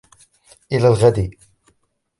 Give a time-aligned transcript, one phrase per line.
[0.71, 1.35] إلى الغد.